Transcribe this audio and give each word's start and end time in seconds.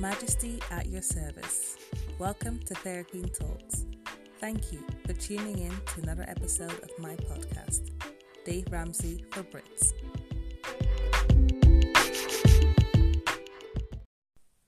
Majesty 0.00 0.60
at 0.70 0.88
your 0.88 1.00
service. 1.00 1.76
Welcome 2.18 2.60
to 2.66 2.74
Fair 2.74 3.02
Queen 3.02 3.30
Talks. 3.30 3.86
Thank 4.40 4.70
you 4.70 4.84
for 5.06 5.14
tuning 5.14 5.58
in 5.58 5.70
to 5.70 6.02
another 6.02 6.26
episode 6.28 6.78
of 6.82 6.90
my 6.98 7.16
podcast, 7.16 7.92
Dave 8.44 8.66
Ramsey 8.70 9.24
for 9.30 9.42
Brits. 9.42 9.94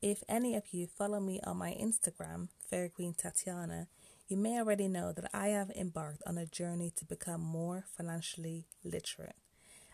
If 0.00 0.22
any 0.30 0.54
of 0.54 0.72
you 0.72 0.86
follow 0.86 1.20
me 1.20 1.40
on 1.44 1.58
my 1.58 1.72
Instagram, 1.78 2.48
Fair 2.58 2.88
Queen 2.88 3.12
Tatiana, 3.12 3.88
you 4.28 4.38
may 4.38 4.58
already 4.58 4.88
know 4.88 5.12
that 5.12 5.28
I 5.34 5.48
have 5.48 5.70
embarked 5.72 6.22
on 6.26 6.38
a 6.38 6.46
journey 6.46 6.90
to 6.96 7.04
become 7.04 7.42
more 7.42 7.84
financially 7.94 8.66
literate. 8.82 9.36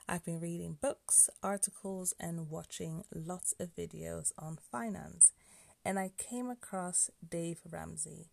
I've 0.06 0.24
been 0.24 0.40
reading 0.40 0.76
books, 0.82 1.30
articles, 1.42 2.12
and 2.20 2.50
watching 2.50 3.04
lots 3.14 3.54
of 3.58 3.74
videos 3.74 4.32
on 4.38 4.58
finance, 4.70 5.32
and 5.82 5.98
I 5.98 6.10
came 6.18 6.50
across 6.50 7.10
Dave 7.26 7.60
Ramsey. 7.70 8.28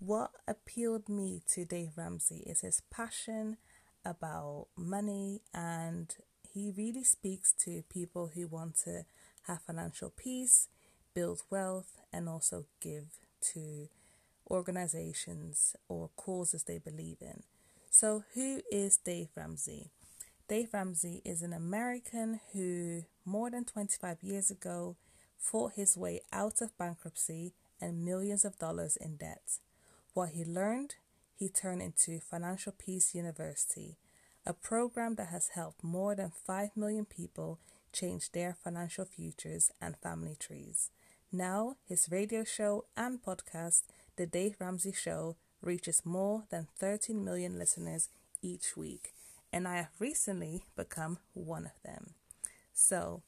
What 0.00 0.32
appealed 0.48 1.08
me 1.08 1.42
to 1.52 1.64
Dave 1.64 1.92
Ramsey 1.96 2.42
is 2.46 2.62
his 2.62 2.82
passion 2.90 3.58
about 4.04 4.66
money, 4.76 5.42
and 5.54 6.12
he 6.52 6.72
really 6.76 7.04
speaks 7.04 7.52
to 7.60 7.84
people 7.88 8.32
who 8.34 8.48
want 8.48 8.76
to 8.78 9.04
have 9.46 9.62
financial 9.62 10.10
peace, 10.10 10.66
build 11.14 11.42
wealth, 11.48 12.00
and 12.12 12.28
also 12.28 12.64
give 12.80 13.20
to 13.52 13.88
organizations 14.50 15.76
or 15.88 16.10
causes 16.16 16.64
they 16.64 16.78
believe 16.78 17.18
in. 17.20 17.44
So, 17.88 18.24
who 18.34 18.62
is 18.68 18.96
Dave 18.96 19.28
Ramsey? 19.36 19.90
Dave 20.46 20.74
Ramsey 20.74 21.22
is 21.24 21.40
an 21.40 21.54
American 21.54 22.38
who, 22.52 23.04
more 23.24 23.50
than 23.50 23.64
25 23.64 24.22
years 24.22 24.50
ago, 24.50 24.94
fought 25.38 25.72
his 25.72 25.96
way 25.96 26.20
out 26.34 26.60
of 26.60 26.76
bankruptcy 26.76 27.54
and 27.80 28.04
millions 28.04 28.44
of 28.44 28.58
dollars 28.58 28.98
in 28.98 29.16
debt. 29.16 29.58
What 30.12 30.30
he 30.30 30.44
learned, 30.44 30.96
he 31.34 31.48
turned 31.48 31.80
into 31.80 32.20
Financial 32.20 32.74
Peace 32.76 33.14
University, 33.14 33.96
a 34.44 34.52
program 34.52 35.14
that 35.14 35.28
has 35.28 35.48
helped 35.54 35.82
more 35.82 36.14
than 36.14 36.30
5 36.30 36.76
million 36.76 37.06
people 37.06 37.58
change 37.90 38.32
their 38.32 38.54
financial 38.62 39.06
futures 39.06 39.70
and 39.80 39.96
family 39.96 40.36
trees. 40.38 40.90
Now, 41.32 41.76
his 41.88 42.10
radio 42.10 42.44
show 42.44 42.84
and 42.98 43.22
podcast, 43.22 43.84
The 44.16 44.26
Dave 44.26 44.56
Ramsey 44.60 44.92
Show, 44.92 45.36
reaches 45.62 46.04
more 46.04 46.44
than 46.50 46.68
13 46.78 47.24
million 47.24 47.58
listeners 47.58 48.10
each 48.42 48.76
week 48.76 49.13
and 49.54 49.68
I 49.68 49.76
have 49.76 50.00
recently 50.00 50.64
become 50.74 51.18
one 51.32 51.64
of 51.64 51.80
them. 51.84 52.14
So, 52.72 53.22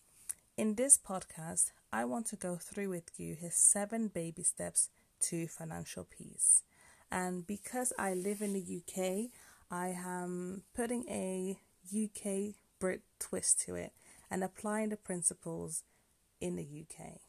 in 0.57 0.75
this 0.75 0.99
podcast, 0.99 1.71
I 1.93 2.05
want 2.05 2.27
to 2.27 2.37
go 2.37 2.57
through 2.57 2.89
with 2.89 3.13
you 3.17 3.37
his 3.37 3.55
seven 3.55 4.09
baby 4.09 4.43
steps 4.43 4.89
to 5.21 5.47
financial 5.47 6.03
peace. 6.03 6.65
And 7.13 7.47
because 7.47 7.93
I 7.97 8.13
live 8.15 8.43
in 8.43 8.55
the 8.55 8.83
UK, 8.83 9.31
I 9.71 9.97
am 9.97 10.65
putting 10.75 11.05
a 11.09 11.59
UK 11.95 12.57
Brit 12.81 13.03
twist 13.21 13.61
to 13.67 13.77
it 13.77 13.93
and 14.29 14.43
applying 14.43 14.89
the 14.89 14.97
principles 14.97 15.85
in 16.41 16.57
the 16.57 16.65
UK. 16.65 17.21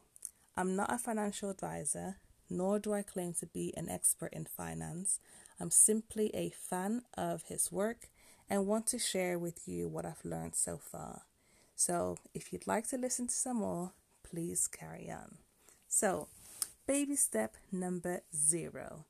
I'm 0.56 0.74
not 0.74 0.92
a 0.92 0.98
financial 0.98 1.50
advisor, 1.50 2.16
nor 2.50 2.80
do 2.80 2.94
I 2.94 3.02
claim 3.02 3.32
to 3.34 3.46
be 3.46 3.72
an 3.76 3.88
expert 3.88 4.32
in 4.32 4.44
finance. 4.44 5.20
I'm 5.60 5.70
simply 5.70 6.32
a 6.34 6.50
fan 6.50 7.02
of 7.16 7.44
his 7.44 7.70
work 7.70 8.08
and 8.50 8.66
want 8.66 8.86
to 8.88 8.98
share 8.98 9.38
with 9.38 9.68
you 9.68 9.88
what 9.88 10.04
I've 10.04 10.24
learned 10.24 10.54
so 10.54 10.78
far. 10.78 11.22
So, 11.76 12.16
if 12.34 12.52
you'd 12.52 12.66
like 12.66 12.88
to 12.88 12.96
listen 12.96 13.28
to 13.28 13.34
some 13.34 13.58
more, 13.58 13.92
please 14.22 14.66
carry 14.66 15.10
on. 15.10 15.36
So, 15.86 16.28
baby 16.86 17.16
step 17.16 17.54
number 17.70 18.22
zero. 18.34 19.04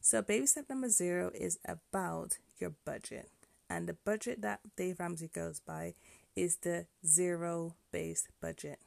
So, 0.00 0.22
baby 0.22 0.46
step 0.46 0.68
number 0.68 0.88
zero 0.88 1.30
is 1.34 1.58
about 1.66 2.38
your 2.58 2.74
budget. 2.84 3.28
And 3.68 3.88
the 3.88 3.94
budget 3.94 4.42
that 4.42 4.60
Dave 4.76 5.00
Ramsey 5.00 5.30
goes 5.32 5.58
by 5.60 5.94
is 6.36 6.56
the 6.56 6.86
zero 7.06 7.74
based 7.90 8.28
budget. 8.40 8.78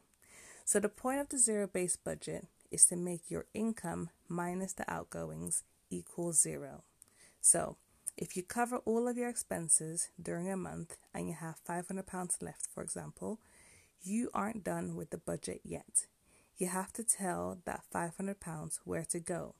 So, 0.64 0.80
the 0.80 0.88
point 0.88 1.20
of 1.20 1.28
the 1.28 1.38
zero 1.38 1.66
based 1.66 2.04
budget 2.04 2.46
is 2.70 2.84
to 2.86 2.96
make 2.96 3.30
your 3.30 3.46
income 3.54 4.10
minus 4.28 4.72
the 4.72 4.90
outgoings 4.90 5.62
equal 5.90 6.32
zero. 6.32 6.82
So, 7.40 7.76
if 8.16 8.36
you 8.36 8.42
cover 8.42 8.78
all 8.78 9.08
of 9.08 9.18
your 9.18 9.28
expenses 9.28 10.08
during 10.20 10.50
a 10.50 10.56
month 10.56 10.96
and 11.14 11.28
you 11.28 11.34
have 11.34 11.56
£500 11.68 12.42
left, 12.42 12.66
for 12.72 12.82
example, 12.82 13.40
you 14.02 14.30
aren't 14.32 14.64
done 14.64 14.96
with 14.96 15.10
the 15.10 15.18
budget 15.18 15.60
yet. 15.64 16.06
You 16.56 16.68
have 16.68 16.92
to 16.94 17.04
tell 17.04 17.58
that 17.66 17.82
£500 17.94 18.78
where 18.84 19.04
to 19.04 19.20
go. 19.20 19.54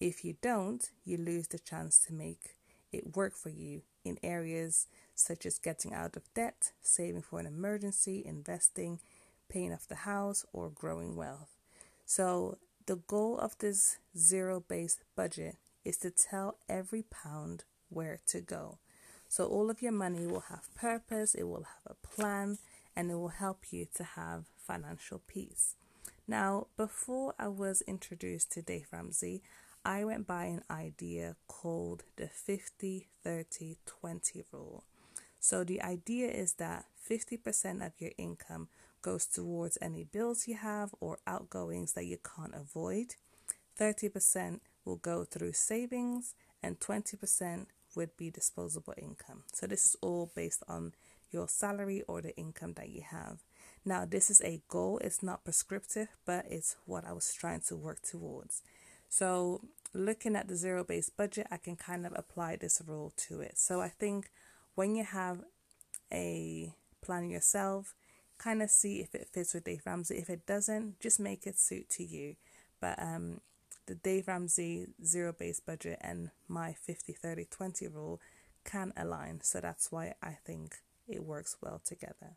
If 0.00 0.24
you 0.24 0.36
don't, 0.40 0.88
you 1.04 1.18
lose 1.18 1.48
the 1.48 1.58
chance 1.58 1.98
to 2.06 2.14
make 2.14 2.56
it 2.90 3.14
work 3.14 3.36
for 3.36 3.50
you 3.50 3.82
in 4.02 4.18
areas 4.22 4.86
such 5.14 5.44
as 5.44 5.58
getting 5.58 5.92
out 5.92 6.16
of 6.16 6.32
debt, 6.32 6.72
saving 6.80 7.22
for 7.22 7.38
an 7.38 7.46
emergency, 7.46 8.22
investing, 8.24 9.00
paying 9.50 9.74
off 9.74 9.86
the 9.86 9.94
house, 9.94 10.46
or 10.54 10.70
growing 10.70 11.16
wealth. 11.16 11.56
So, 12.06 12.56
the 12.86 12.96
goal 12.96 13.38
of 13.38 13.58
this 13.58 13.98
zero 14.16 14.64
based 14.66 15.04
budget 15.14 15.56
is 15.84 15.98
to 15.98 16.10
tell 16.10 16.56
every 16.68 17.02
pound 17.02 17.64
where 17.90 18.18
to 18.28 18.40
go. 18.40 18.78
So 19.28 19.46
all 19.46 19.70
of 19.70 19.82
your 19.82 19.92
money 19.92 20.26
will 20.26 20.44
have 20.48 20.74
purpose, 20.74 21.34
it 21.34 21.44
will 21.44 21.64
have 21.64 21.86
a 21.86 22.06
plan, 22.06 22.58
and 22.96 23.10
it 23.10 23.14
will 23.14 23.28
help 23.28 23.72
you 23.72 23.86
to 23.94 24.02
have 24.02 24.44
financial 24.56 25.20
peace. 25.26 25.76
Now, 26.26 26.66
before 26.76 27.34
I 27.38 27.48
was 27.48 27.82
introduced 27.82 28.52
to 28.52 28.62
Dave 28.62 28.88
Ramsey, 28.92 29.42
I 29.84 30.04
went 30.04 30.26
by 30.26 30.44
an 30.44 30.62
idea 30.70 31.36
called 31.46 32.04
the 32.16 32.28
50 32.28 33.08
30 33.22 33.76
20 33.86 34.44
rule. 34.52 34.84
So, 35.38 35.64
the 35.64 35.80
idea 35.80 36.28
is 36.28 36.54
that 36.54 36.86
50% 37.08 37.86
of 37.86 37.92
your 37.98 38.12
income 38.18 38.68
goes 39.02 39.26
towards 39.26 39.78
any 39.80 40.04
bills 40.04 40.46
you 40.46 40.56
have 40.56 40.94
or 41.00 41.18
outgoings 41.26 41.94
that 41.94 42.04
you 42.04 42.18
can't 42.18 42.54
avoid, 42.54 43.14
30% 43.78 44.60
will 44.84 44.96
go 44.96 45.24
through 45.24 45.52
savings, 45.52 46.34
and 46.62 46.78
20% 46.78 47.66
would 47.94 48.16
be 48.16 48.30
disposable 48.30 48.94
income. 48.96 49.44
So 49.52 49.66
this 49.66 49.86
is 49.86 49.96
all 50.00 50.30
based 50.34 50.62
on 50.68 50.92
your 51.30 51.48
salary 51.48 52.02
or 52.08 52.20
the 52.20 52.36
income 52.36 52.74
that 52.74 52.88
you 52.90 53.02
have. 53.02 53.38
Now, 53.84 54.04
this 54.04 54.30
is 54.30 54.40
a 54.42 54.62
goal, 54.68 54.98
it's 54.98 55.22
not 55.22 55.44
prescriptive, 55.44 56.08
but 56.26 56.44
it's 56.48 56.76
what 56.84 57.04
I 57.06 57.12
was 57.12 57.32
trying 57.32 57.60
to 57.68 57.76
work 57.76 58.02
towards. 58.02 58.62
So, 59.08 59.62
looking 59.94 60.36
at 60.36 60.48
the 60.48 60.56
zero 60.56 60.84
based 60.84 61.16
budget, 61.16 61.46
I 61.50 61.56
can 61.56 61.76
kind 61.76 62.06
of 62.06 62.12
apply 62.14 62.56
this 62.56 62.82
rule 62.86 63.12
to 63.28 63.40
it. 63.40 63.58
So, 63.58 63.80
I 63.80 63.88
think 63.88 64.30
when 64.74 64.94
you 64.94 65.04
have 65.04 65.40
a 66.12 66.72
plan 67.00 67.30
yourself, 67.30 67.94
kind 68.38 68.62
of 68.62 68.70
see 68.70 69.00
if 69.00 69.14
it 69.14 69.28
fits 69.32 69.54
with 69.54 69.64
Dave 69.64 69.82
Ramsey. 69.84 70.16
If 70.16 70.30
it 70.30 70.46
doesn't, 70.46 71.00
just 71.00 71.20
make 71.20 71.46
it 71.46 71.58
suit 71.58 71.88
to 71.90 72.04
you. 72.04 72.36
But 72.80 73.00
um, 73.00 73.40
the 73.86 73.94
Dave 73.94 74.28
Ramsey 74.28 74.86
zero 75.04 75.34
based 75.36 75.66
budget 75.66 75.98
and 76.00 76.30
my 76.48 76.72
50 76.72 77.12
30 77.12 77.46
20 77.50 77.88
rule 77.88 78.20
can 78.64 78.92
align. 78.96 79.40
So 79.42 79.60
that's 79.60 79.90
why 79.90 80.14
I 80.22 80.36
think 80.44 80.76
it 81.08 81.24
works 81.24 81.56
well 81.60 81.80
together. 81.84 82.36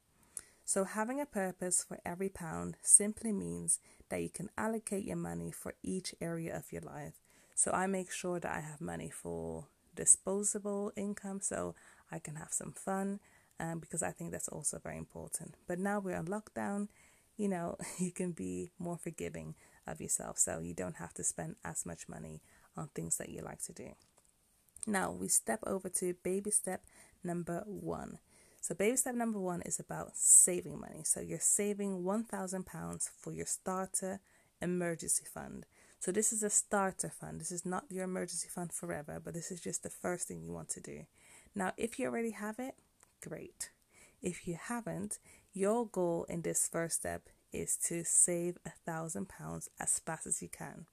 So, 0.66 0.86
having 0.86 1.20
a 1.20 1.26
purpose 1.26 1.84
for 1.86 2.00
every 2.06 2.30
pound 2.30 2.78
simply 2.82 3.34
means 3.34 3.80
that 4.10 4.22
you 4.22 4.30
can 4.30 4.50
allocate 4.58 5.04
your 5.04 5.18
money 5.18 5.52
for 5.52 5.74
each 5.84 6.16
area 6.22 6.56
of 6.56 6.72
your 6.72 6.82
life. 6.82 7.16
So, 7.54 7.72
I 7.72 7.86
make 7.86 8.12
sure 8.12 8.40
that 8.40 8.50
I 8.52 8.62
have 8.62 8.80
money 8.80 9.10
for 9.10 9.68
disposable 9.94 10.94
income 10.96 11.42
so 11.42 11.76
I 12.10 12.20
can 12.20 12.36
have 12.36 12.54
some 12.54 12.72
fun 12.72 13.20
um, 13.60 13.80
because 13.80 14.02
I 14.02 14.12
think 14.12 14.32
that's 14.32 14.48
also 14.48 14.80
very 14.80 14.98
important. 14.98 15.56
But 15.68 15.80
now 15.80 16.00
we're 16.00 16.16
on 16.16 16.28
lockdown, 16.28 16.88
you 17.36 17.50
know, 17.50 17.78
you 18.00 18.12
can 18.12 18.32
be 18.32 18.72
more 18.80 18.98
forgiving 18.98 19.56
of 19.88 20.02
yourself 20.02 20.38
so 20.38 20.60
you 20.60 20.74
don't 20.74 20.98
have 20.98 21.14
to 21.16 21.24
spend 21.24 21.56
as 21.64 21.86
much 21.86 22.08
money 22.10 22.42
on 22.76 22.90
things 22.90 23.18
that 23.18 23.30
you 23.30 23.42
like 23.42 23.62
to 23.64 23.74
do. 23.74 23.90
Now 24.86 25.12
we 25.12 25.28
step 25.28 25.60
over 25.66 25.90
to 25.90 26.16
baby 26.24 26.52
step 26.52 26.84
number 27.24 27.64
one. 27.66 28.20
So, 28.64 28.74
baby 28.74 28.96
step 28.96 29.16
number 29.16 29.40
one 29.40 29.62
is 29.64 29.78
about 29.78 30.16
saving 30.16 30.80
money. 30.80 31.02
So, 31.04 31.20
you're 31.20 31.38
saving 31.38 32.04
£1,000 32.04 33.10
for 33.10 33.34
your 33.34 33.46
starter 33.46 34.22
emergency 34.62 35.26
fund. 35.26 35.66
So, 36.00 36.14
this 36.14 36.32
is 36.32 36.44
a 36.44 36.50
starter 36.50 37.10
fund. 37.10 37.42
This 37.42 37.52
is 37.52 37.66
not 37.66 37.84
your 37.90 38.06
emergency 38.06 38.48
fund 38.48 38.72
forever, 38.72 39.20
but 39.22 39.34
this 39.34 39.52
is 39.52 39.60
just 39.60 39.84
the 39.84 39.90
first 39.90 40.30
thing 40.30 40.42
you 40.42 40.54
want 40.54 40.70
to 40.70 40.80
do. 40.80 41.02
Now, 41.54 41.74
if 41.76 42.00
you 42.00 42.08
already 42.08 42.32
have 42.32 42.58
it, 42.58 42.76
great. 43.22 43.70
If 44.22 44.48
you 44.48 44.58
haven't, 44.58 45.20
your 45.52 45.86
goal 45.86 46.26
in 46.30 46.44
this 46.44 46.70
first 46.72 46.96
step 46.96 47.28
is 47.54 47.78
to 47.88 48.04
save 48.04 48.58
a 48.66 48.72
thousand 48.86 49.30
pounds 49.30 49.70
as 49.80 50.00
fast 50.00 50.28
as 50.28 50.42
you 50.42 50.50
can. 50.50 50.86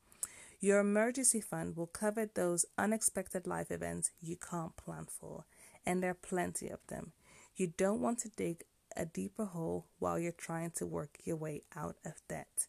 Your 0.60 0.80
emergency 0.80 1.40
fund 1.40 1.76
will 1.76 1.86
cover 1.86 2.26
those 2.26 2.66
unexpected 2.76 3.46
life 3.46 3.70
events 3.70 4.10
you 4.20 4.36
can't 4.36 4.76
plan 4.76 5.06
for, 5.08 5.46
and 5.86 6.02
there 6.02 6.10
are 6.10 6.14
plenty 6.14 6.68
of 6.68 6.80
them. 6.88 7.12
You 7.56 7.72
don't 7.76 8.02
want 8.02 8.18
to 8.20 8.28
dig 8.28 8.64
a 8.96 9.06
deeper 9.06 9.46
hole 9.46 9.86
while 9.98 10.18
you're 10.18 10.32
trying 10.32 10.72
to 10.72 10.86
work 10.86 11.18
your 11.24 11.36
way 11.36 11.62
out 11.74 11.96
of 12.04 12.20
debt. 12.28 12.66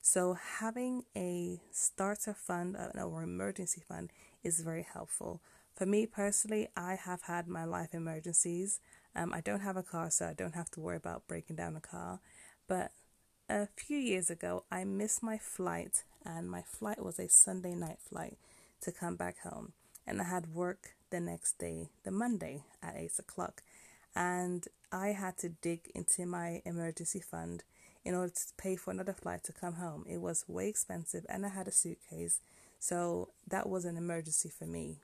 So, 0.00 0.34
having 0.34 1.04
a 1.16 1.60
starter 1.70 2.34
fund 2.34 2.76
uh, 2.76 3.02
or 3.02 3.22
emergency 3.22 3.82
fund 3.86 4.10
is 4.42 4.60
very 4.60 4.86
helpful. 4.90 5.40
For 5.74 5.86
me 5.86 6.06
personally, 6.06 6.68
I 6.76 6.94
have 6.94 7.22
had 7.22 7.48
my 7.48 7.64
life 7.64 7.94
emergencies. 7.94 8.80
Um, 9.16 9.32
I 9.32 9.40
don't 9.40 9.60
have 9.60 9.76
a 9.76 9.82
car, 9.82 10.10
so 10.10 10.26
I 10.28 10.34
don't 10.34 10.54
have 10.54 10.70
to 10.72 10.80
worry 10.80 10.96
about 10.96 11.26
breaking 11.26 11.56
down 11.56 11.74
a 11.74 11.80
car. 11.80 12.20
But 12.68 12.92
a 13.48 13.68
few 13.76 13.98
years 13.98 14.30
ago, 14.30 14.64
I 14.70 14.84
missed 14.84 15.22
my 15.22 15.38
flight, 15.38 16.04
and 16.24 16.50
my 16.50 16.62
flight 16.62 17.04
was 17.04 17.18
a 17.18 17.28
Sunday 17.28 17.74
night 17.74 17.98
flight 17.98 18.38
to 18.82 18.92
come 18.92 19.16
back 19.16 19.40
home. 19.40 19.72
And 20.06 20.20
I 20.20 20.24
had 20.24 20.54
work 20.54 20.94
the 21.10 21.20
next 21.20 21.58
day, 21.58 21.88
the 22.04 22.10
Monday 22.10 22.64
at 22.82 22.96
8 22.96 23.18
o'clock. 23.18 23.62
And 24.14 24.66
I 24.92 25.08
had 25.08 25.36
to 25.38 25.48
dig 25.48 25.90
into 25.94 26.26
my 26.26 26.62
emergency 26.64 27.20
fund 27.20 27.64
in 28.04 28.14
order 28.14 28.32
to 28.32 28.52
pay 28.56 28.76
for 28.76 28.90
another 28.90 29.14
flight 29.14 29.42
to 29.44 29.52
come 29.52 29.74
home. 29.74 30.04
It 30.08 30.20
was 30.20 30.44
way 30.46 30.68
expensive, 30.68 31.24
and 31.28 31.44
I 31.44 31.48
had 31.48 31.68
a 31.68 31.72
suitcase, 31.72 32.40
so 32.78 33.30
that 33.48 33.68
was 33.68 33.84
an 33.84 33.96
emergency 33.96 34.50
for 34.50 34.66
me. 34.66 34.98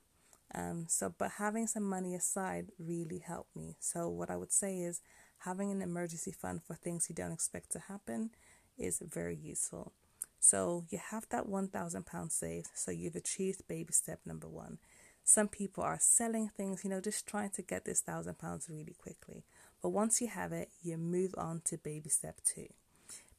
Um, 0.54 0.86
so, 0.88 1.14
but 1.16 1.32
having 1.38 1.66
some 1.66 1.84
money 1.84 2.14
aside 2.14 2.72
really 2.78 3.18
helped 3.18 3.54
me. 3.56 3.76
So, 3.78 4.08
what 4.08 4.30
I 4.30 4.36
would 4.36 4.52
say 4.52 4.78
is 4.78 5.00
having 5.40 5.70
an 5.70 5.82
emergency 5.82 6.32
fund 6.32 6.62
for 6.62 6.74
things 6.74 7.06
you 7.08 7.14
don't 7.14 7.32
expect 7.32 7.72
to 7.72 7.78
happen 7.78 8.30
is 8.78 9.00
very 9.00 9.36
useful. 9.36 9.92
So, 10.38 10.84
you 10.88 10.98
have 11.10 11.28
that 11.28 11.46
£1,000 11.48 12.32
saved, 12.32 12.68
so 12.74 12.90
you've 12.90 13.16
achieved 13.16 13.68
baby 13.68 13.92
step 13.92 14.20
number 14.24 14.48
one. 14.48 14.78
Some 15.22 15.48
people 15.48 15.84
are 15.84 15.98
selling 16.00 16.48
things, 16.48 16.82
you 16.82 16.90
know, 16.90 17.00
just 17.00 17.26
trying 17.26 17.50
to 17.50 17.62
get 17.62 17.84
this 17.84 18.00
thousand 18.00 18.38
pounds 18.38 18.68
really 18.70 18.96
quickly. 18.98 19.44
But 19.82 19.90
once 19.90 20.20
you 20.20 20.28
have 20.28 20.52
it, 20.52 20.70
you 20.82 20.96
move 20.96 21.34
on 21.36 21.60
to 21.66 21.78
baby 21.78 22.08
step 22.08 22.40
two. 22.44 22.68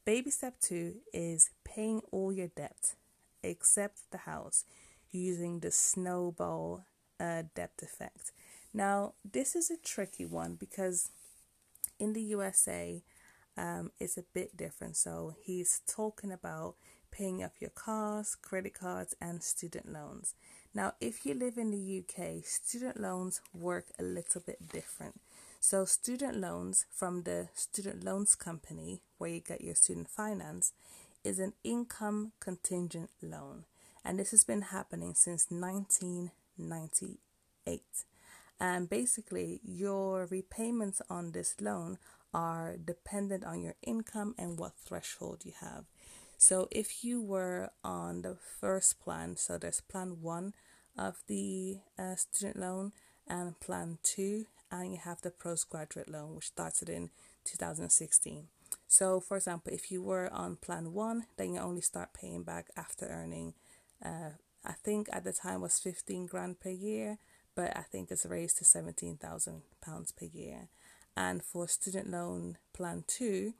Baby 0.06 0.32
step 0.32 0.60
two 0.62 0.96
is 1.14 1.50
paying 1.64 2.02
all 2.12 2.32
your 2.32 2.48
debt 2.48 2.96
except 3.44 4.12
the 4.12 4.20
house 4.20 4.64
using 5.12 5.60
the 5.60 5.72
snowball 5.72 6.86
uh, 7.20 7.44
debt 7.56 7.74
effect. 7.82 8.32
Now, 8.74 9.14
this 9.30 9.56
is 9.56 9.70
a 9.70 9.78
tricky 9.78 10.26
one 10.26 10.56
because 10.56 11.10
in 12.02 12.14
the 12.14 12.22
USA, 12.22 13.04
um, 13.56 13.92
it's 14.00 14.18
a 14.18 14.24
bit 14.34 14.58
different. 14.58 14.98
So, 14.98 15.36
he's 15.40 15.82
talking 15.88 16.32
about 16.32 16.74
paying 17.12 17.44
off 17.44 17.62
your 17.62 17.70
cars, 17.70 18.36
credit 18.36 18.74
cards, 18.74 19.14
and 19.22 19.44
student 19.44 19.92
loans. 19.92 20.34
Now, 20.74 20.94
if 21.00 21.26
you 21.26 21.34
live 21.34 21.58
in 21.58 21.72
the 21.72 22.00
UK, 22.00 22.46
student 22.46 23.00
loans 23.00 23.40
work 23.54 23.86
a 24.00 24.04
little 24.04 24.42
bit 24.42 24.70
different. 24.70 25.22
So, 25.60 25.86
student 25.86 26.38
loans 26.38 26.86
from 26.90 27.24
the 27.24 27.50
student 27.54 28.04
loans 28.04 28.36
company, 28.36 29.02
where 29.18 29.30
you 29.30 29.42
get 29.42 29.62
your 29.62 29.76
student 29.76 30.10
finance, 30.10 30.74
is 31.24 31.38
an 31.38 31.54
income 31.64 32.32
contingent 32.40 33.12
loan. 33.22 33.66
And 34.04 34.18
this 34.18 34.32
has 34.32 34.44
been 34.44 34.64
happening 34.64 35.14
since 35.14 35.46
1998. 35.50 38.06
And 38.62 38.88
basically, 38.88 39.60
your 39.64 40.28
repayments 40.28 41.02
on 41.10 41.32
this 41.32 41.56
loan 41.60 41.98
are 42.32 42.78
dependent 42.78 43.44
on 43.44 43.64
your 43.64 43.74
income 43.82 44.36
and 44.38 44.60
what 44.60 44.74
threshold 44.86 45.42
you 45.44 45.54
have. 45.60 45.86
So, 46.38 46.68
if 46.70 47.04
you 47.04 47.20
were 47.24 47.72
on 47.84 48.22
the 48.22 48.36
first 48.36 49.00
plan, 49.00 49.36
so 49.36 49.58
there's 49.58 49.82
plan 49.82 50.22
one 50.22 50.54
of 50.96 51.24
the 51.26 51.80
uh, 51.98 52.16
student 52.16 52.56
loan 52.56 52.92
and 53.28 53.60
plan 53.60 53.98
two 54.04 54.46
and 54.72 54.92
you 54.92 55.00
have 55.00 55.22
the 55.22 55.32
postgraduate 55.32 56.08
loan, 56.10 56.36
which 56.36 56.48
started 56.48 56.88
in 56.88 57.10
2016. 57.46 58.48
So, 58.88 59.20
for 59.20 59.38
example, 59.38 59.74
if 59.74 59.92
you 59.92 60.04
were 60.04 60.32
on 60.32 60.56
plan 60.58 60.94
one, 60.94 61.26
then 61.36 61.56
you 61.56 61.60
only 61.60 61.82
start 61.82 62.14
paying 62.14 62.44
back 62.44 62.68
after 62.78 63.08
earning, 63.08 63.56
uh, 64.06 64.38
I 64.64 64.74
think 64.84 65.10
at 65.12 65.24
the 65.24 65.34
time 65.34 65.62
was 65.62 65.80
15 65.80 66.28
grand 66.28 66.60
per 66.60 66.70
year, 66.70 67.18
but 67.56 67.76
I 67.76 67.82
think 67.82 68.12
it's 68.12 68.26
raised 68.26 68.58
to 68.58 68.66
17,000 68.66 69.62
pounds 69.82 70.12
per 70.12 70.26
year. 70.26 70.70
And 71.16 71.44
for 71.44 71.68
student 71.68 72.10
loan 72.10 72.58
plan 72.74 73.04
two, 73.08 73.54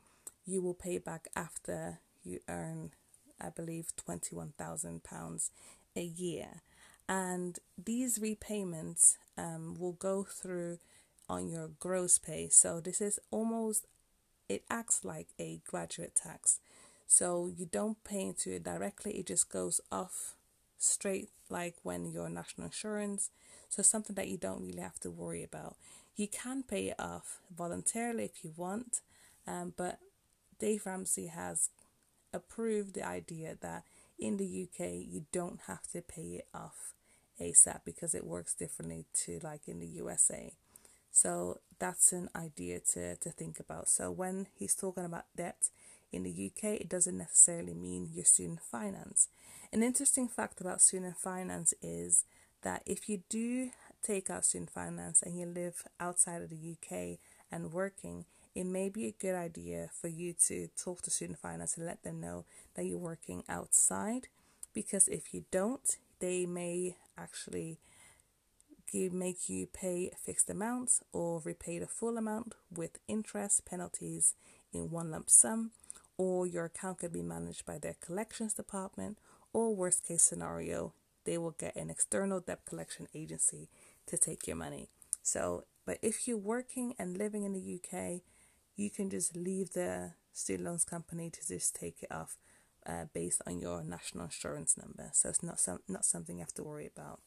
you 0.46 0.62
will 0.62 0.74
pay 0.74 0.98
back 0.98 1.28
after 1.36 2.00
you 2.24 2.40
earn, 2.48 2.92
I 3.40 3.50
believe, 3.50 3.96
21,000 3.98 5.04
pounds 5.04 5.52
a 5.96 6.04
year. 6.04 6.62
And 7.10 7.60
these 7.84 8.20
repayments 8.22 9.18
um, 9.38 9.76
will 9.78 9.94
go 9.94 10.24
through 10.24 10.80
on 11.28 11.50
your 11.50 11.70
gross 11.80 12.18
pay. 12.18 12.50
So 12.50 12.80
this 12.80 13.02
is 13.02 13.20
almost 13.32 13.86
it 14.48 14.64
acts 14.70 15.06
like 15.06 15.30
a 15.40 15.62
graduate 15.66 16.16
tax. 16.16 16.60
So 17.08 17.52
you 17.54 17.66
don't 17.66 18.04
pay 18.04 18.22
into 18.22 18.56
it 18.56 18.64
directly, 18.64 19.14
it 19.14 19.28
just 19.28 19.50
goes 19.50 19.82
off 19.92 20.36
straight 20.78 21.30
like 21.50 21.76
when 21.84 22.06
your 22.06 22.30
national 22.30 22.68
insurance. 22.68 23.30
So 23.72 23.82
something 23.82 24.18
that 24.18 24.28
you 24.28 24.38
don't 24.38 24.62
really 24.62 24.82
have 24.82 25.00
to 25.00 25.10
worry 25.10 25.44
about. 25.44 25.78
You 26.18 26.28
can 26.28 26.62
pay 26.62 26.90
it 26.90 27.00
off 27.00 27.40
voluntarily 27.56 28.26
if 28.26 28.44
you 28.44 28.52
want, 28.58 29.00
um, 29.48 29.74
but 29.78 30.00
Dave 30.60 30.86
Ramsey 30.86 31.28
has 31.28 31.70
approved 32.34 32.96
the 32.96 33.08
idea 33.08 33.58
that 33.62 33.84
in 34.20 34.36
the 34.36 34.68
UK 34.68 34.88
you 35.08 35.26
don't 35.32 35.62
have 35.68 35.88
to 35.94 36.02
pay 36.02 36.42
it 36.42 36.48
off 36.54 36.94
ASAP 37.40 37.80
because 37.86 38.14
it 38.14 38.26
works 38.26 38.54
differently 38.54 39.06
to 39.14 39.40
like 39.42 39.70
in 39.70 39.80
the 39.80 39.88
USA. 39.88 40.54
So 41.10 41.62
that's 41.80 42.12
an 42.12 42.30
idea 42.36 42.82
to, 42.92 43.16
to 43.16 43.30
think 43.30 43.58
about. 43.58 43.88
So 43.88 44.12
when 44.12 44.48
he's 44.54 44.76
talking 44.76 45.06
about 45.06 45.26
debt 45.38 45.70
in 46.12 46.24
the 46.24 46.52
UK, 46.52 46.82
it 46.82 46.90
doesn't 46.90 47.18
necessarily 47.18 47.74
mean 47.74 48.10
your 48.14 48.26
student 48.26 48.62
finance. 48.62 49.30
An 49.72 49.82
interesting 49.82 50.28
fact 50.28 50.60
about 50.60 50.82
student 50.82 51.16
finance 51.18 51.74
is 51.82 52.26
that 52.64 52.84
if 52.86 53.10
you 53.10 53.24
do 53.30 53.72
take 54.04 54.30
out 54.30 54.46
student 54.46 54.70
finance 54.70 55.22
and 55.22 55.38
you 55.38 55.46
live 55.46 55.84
outside 56.00 56.42
of 56.42 56.50
the 56.50 56.76
UK 56.76 57.20
and 57.52 57.72
working, 57.72 58.26
it 58.54 58.66
may 58.66 58.90
be 58.90 59.08
a 59.08 59.16
good 59.22 59.36
idea 59.36 59.90
for 59.94 60.08
you 60.08 60.34
to 60.48 60.68
talk 60.76 61.02
to 61.04 61.12
student 61.12 61.40
finance 61.40 61.78
and 61.78 61.86
let 61.86 62.04
them 62.04 62.20
know 62.20 62.46
that 62.76 62.86
you're 62.86 62.98
working 62.98 63.44
outside 63.48 64.28
because 64.74 65.08
if 65.08 65.34
you 65.34 65.46
don't, 65.52 65.98
they 66.20 66.46
may 66.46 66.96
actually 67.18 67.80
give, 68.92 69.14
make 69.14 69.50
you 69.50 69.68
pay 69.68 70.12
fixed 70.18 70.50
amounts 70.50 71.02
or 71.12 71.42
repay 71.44 71.80
the 71.80 71.88
full 71.88 72.18
amount 72.18 72.56
with 72.74 73.00
interest 73.08 73.66
penalties 73.66 74.36
in 74.74 74.90
one 74.90 75.12
lump 75.12 75.30
sum, 75.30 75.72
or 76.18 76.48
your 76.48 76.66
account 76.66 77.00
could 77.00 77.12
be 77.12 77.22
managed 77.22 77.66
by 77.66 77.78
their 77.78 77.96
collections 78.00 78.54
department, 78.54 79.18
or 79.54 79.76
worst 79.76 80.08
case 80.08 80.24
scenario, 80.24 80.94
they 81.26 81.38
will 81.38 81.52
get 81.52 81.76
an 81.76 81.90
external 81.90 82.40
debt 82.40 82.66
collection 82.66 83.08
agency 83.14 83.70
to 84.08 84.18
take 84.18 84.48
your 84.48 84.56
money. 84.56 84.90
So, 85.24 85.66
but 85.86 85.98
if 86.02 86.28
you're 86.28 86.38
working 86.38 86.94
and 86.98 87.18
living 87.18 87.44
in 87.44 87.54
the 87.54 87.80
UK, 87.80 88.22
you 88.76 88.90
can 88.90 89.10
just 89.10 89.36
leave 89.36 89.72
the 89.72 90.14
student 90.34 90.68
loans 90.68 90.86
company 90.86 91.30
to 91.30 91.48
just 91.48 91.76
take 91.76 92.02
it 92.02 92.12
off 92.12 92.38
uh, 92.86 93.06
based 93.14 93.42
on 93.46 93.60
your 93.60 93.84
national 93.84 94.26
insurance 94.26 94.78
number. 94.78 95.10
So 95.14 95.30
it's 95.30 95.44
not 95.44 95.60
some 95.60 95.80
not 95.88 96.06
something 96.06 96.38
you 96.38 96.44
have 96.44 96.54
to 96.56 96.64
worry 96.64 96.90
about. 96.96 97.20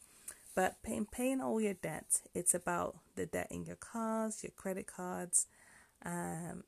But 0.55 0.83
paying 0.83 1.07
paying 1.07 1.41
all 1.41 1.61
your 1.61 1.75
debt, 1.75 2.23
it's 2.35 2.55
about 2.55 2.97
the 3.17 3.27
debt 3.27 3.49
in 3.51 3.65
your 3.65 3.77
cars, 3.77 4.43
your 4.43 4.53
credit 4.53 4.87
cards, 4.87 5.47
um, 6.05 6.65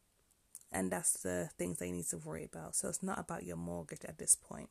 and 0.73 0.91
that's 0.91 1.15
the 1.23 1.51
things 1.57 1.81
you 1.81 1.93
need 1.93 2.07
to 2.07 2.19
worry 2.19 2.45
about. 2.45 2.75
So 2.75 2.89
it's 2.89 3.03
not 3.03 3.19
about 3.19 3.45
your 3.45 3.57
mortgage 3.57 4.05
at 4.05 4.19
this 4.19 4.37
point. 4.37 4.69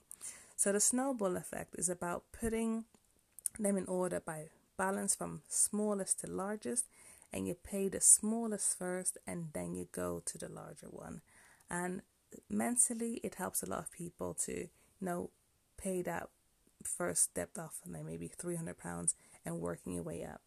So 0.55 0.71
the 0.71 0.79
snowball 0.79 1.35
effect 1.35 1.75
is 1.77 1.89
about 1.89 2.23
putting 2.31 2.85
them 3.59 3.77
in 3.77 3.85
order 3.87 4.19
by 4.19 4.45
balance 4.77 5.15
from 5.15 5.41
smallest 5.47 6.21
to 6.21 6.27
largest, 6.27 6.85
and 7.31 7.47
you 7.47 7.55
pay 7.55 7.89
the 7.89 8.01
smallest 8.01 8.77
first, 8.77 9.17
and 9.27 9.49
then 9.53 9.75
you 9.75 9.87
go 9.91 10.21
to 10.25 10.37
the 10.37 10.49
larger 10.49 10.87
one. 10.87 11.21
And 11.69 12.01
mentally, 12.49 13.19
it 13.23 13.35
helps 13.35 13.63
a 13.63 13.69
lot 13.69 13.79
of 13.79 13.91
people 13.91 14.33
to 14.45 14.53
you 14.53 14.69
know 15.01 15.29
pay 15.77 16.01
that 16.01 16.29
first 16.83 17.23
step 17.23 17.57
off 17.57 17.79
and 17.83 17.95
then 17.95 18.05
maybe 18.05 18.27
300 18.27 18.77
pounds 18.77 19.15
and 19.45 19.59
working 19.59 19.93
your 19.93 20.03
way 20.03 20.23
up. 20.23 20.41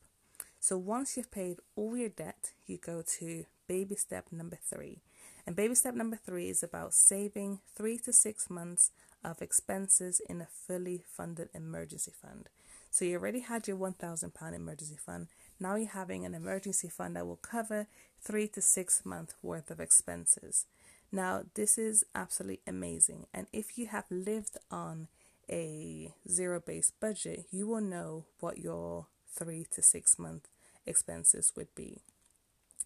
So 0.60 0.76
once 0.76 1.16
you've 1.16 1.30
paid 1.30 1.58
all 1.76 1.96
your 1.96 2.08
debt, 2.08 2.52
you 2.66 2.78
go 2.78 3.02
to 3.18 3.44
baby 3.66 3.94
step 3.94 4.26
number 4.32 4.58
three. 4.62 5.02
And 5.46 5.54
baby 5.56 5.74
step 5.74 5.94
number 5.94 6.16
three 6.16 6.48
is 6.48 6.62
about 6.62 6.94
saving 6.94 7.60
three 7.74 7.98
to 7.98 8.12
six 8.12 8.50
months 8.50 8.90
of 9.25 9.42
expenses 9.42 10.20
in 10.28 10.40
a 10.40 10.46
fully 10.46 11.02
funded 11.06 11.48
emergency 11.54 12.12
fund. 12.12 12.48
So 12.90 13.04
you 13.04 13.16
already 13.16 13.40
had 13.40 13.68
your 13.68 13.76
£1,000 13.76 14.54
emergency 14.54 14.96
fund. 14.96 15.28
Now 15.60 15.76
you're 15.76 15.88
having 15.88 16.25
an 16.25 16.34
emergency 16.34 16.88
fund 16.88 17.16
that 17.16 17.26
will 17.26 17.37
cover 17.37 17.87
three 18.20 18.48
to 18.48 18.60
six 18.60 19.04
months 19.04 19.34
worth 19.42 19.70
of 19.70 19.80
expenses. 19.80 20.66
Now, 21.10 21.44
this 21.54 21.78
is 21.78 22.04
absolutely 22.14 22.60
amazing. 22.66 23.26
And 23.32 23.46
if 23.52 23.78
you 23.78 23.87
have 23.87 24.04
lived 24.10 24.56
on 24.70 25.08
a 25.50 26.12
zero 26.30 26.60
based 26.64 26.98
budget, 27.00 27.46
you 27.50 27.66
will 27.66 27.80
know 27.80 28.25
what 28.40 28.58
your 28.58 29.06
three 29.34 29.66
to 29.72 29.82
six 29.82 30.18
month 30.18 30.48
expenses 30.87 31.52
would 31.56 31.75
be. 31.75 32.02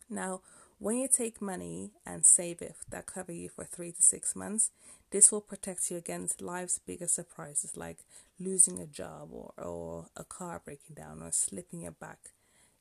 Now, 0.08 0.40
When 0.82 0.96
you 0.96 1.06
take 1.06 1.40
money 1.40 1.92
and 2.04 2.26
save 2.26 2.60
it 2.60 2.74
that 2.90 3.06
cover 3.06 3.30
you 3.30 3.48
for 3.48 3.62
three 3.62 3.92
to 3.92 4.02
six 4.02 4.34
months, 4.34 4.72
this 5.12 5.30
will 5.30 5.40
protect 5.40 5.92
you 5.92 5.96
against 5.96 6.42
life's 6.42 6.80
biggest 6.84 7.14
surprises 7.14 7.76
like 7.76 7.98
losing 8.40 8.80
a 8.80 8.86
job 8.86 9.28
or, 9.30 9.52
or 9.56 10.06
a 10.16 10.24
car 10.24 10.60
breaking 10.64 10.96
down 10.96 11.22
or 11.22 11.30
slipping 11.30 11.82
your 11.82 11.92
back 11.92 12.30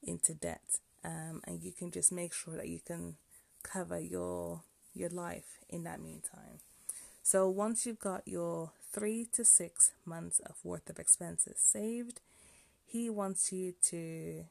into 0.01 0.33
debt. 0.33 0.79
Um, 1.05 1.43
and 1.45 1.61
you 1.61 1.71
can 1.71 1.91
just 1.91 2.11
make 2.11 2.33
sure 2.33 2.55
that 2.55 2.69
you 2.69 2.79
can 2.79 3.17
cover 3.61 3.99
your 3.99 4.63
your 4.95 5.09
life 5.09 5.59
in 5.69 5.83
that 5.83 6.01
meantime. 6.01 6.57
So 7.21 7.47
once 7.49 7.85
you've 7.85 7.99
got 7.99 8.27
your 8.27 8.71
three 8.91 9.27
to 9.33 9.45
six 9.45 9.91
months 10.07 10.39
of 10.39 10.55
worth 10.63 10.89
of 10.89 10.97
expenses 10.97 11.59
saved, 11.59 12.19
he 12.83 13.11
wants 13.11 13.51
you 13.51 13.75
to 13.89 14.45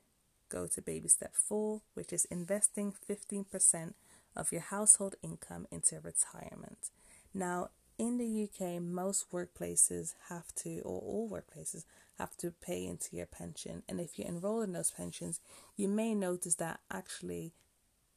go 0.50 0.66
to 0.66 0.82
baby 0.82 1.08
step 1.08 1.34
four, 1.34 1.82
which 1.94 2.12
is 2.12 2.26
investing 2.26 2.92
15% 3.08 3.94
of 4.36 4.52
your 4.52 4.60
household 4.60 5.14
income 5.22 5.66
into 5.70 5.96
retirement. 5.96 6.90
Now, 7.32 7.70
in 7.98 8.16
the 8.16 8.48
UK, 8.48 8.80
most 8.80 9.30
workplaces 9.30 10.14
have 10.28 10.54
to, 10.56 10.80
or 10.80 11.00
all 11.00 11.28
workplaces 11.30 11.84
have 12.18 12.36
to 12.38 12.50
pay 12.50 12.86
into 12.86 13.16
your 13.16 13.26
pension. 13.26 13.82
And 13.88 14.00
if 14.00 14.18
you 14.18 14.24
enroll 14.24 14.62
in 14.62 14.72
those 14.72 14.90
pensions, 14.90 15.40
you 15.76 15.88
may 15.88 16.14
notice 16.14 16.54
that 16.56 16.80
actually 16.90 17.52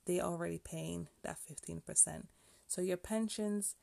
they 0.05 0.19
are 0.19 0.31
already 0.31 0.57
paying 0.57 1.07
that 1.23 1.37
15%. 1.49 2.27
So 2.67 2.81
your 2.81 2.97
pensions 2.97 3.75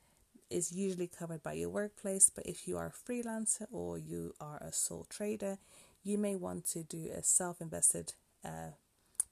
is 0.49 0.73
usually 0.73 1.07
covered 1.07 1.43
by 1.43 1.53
your 1.53 1.69
workplace, 1.69 2.31
but 2.35 2.47
if 2.47 2.67
you 2.67 2.77
are 2.77 2.87
a 2.87 3.13
freelancer 3.13 3.67
or 3.71 3.99
you 3.99 4.35
are 4.41 4.59
a 4.63 4.73
sole 4.73 5.07
trader, 5.09 5.59
you 6.03 6.19
may 6.19 6.35
want 6.35 6.67
to 6.67 6.83
do 6.83 7.09
a 7.15 7.23
self 7.23 7.61
invested 7.61 8.15